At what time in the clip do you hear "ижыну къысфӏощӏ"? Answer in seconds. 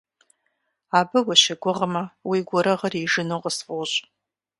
3.03-3.95